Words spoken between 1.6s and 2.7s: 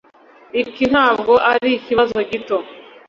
ikibazo gito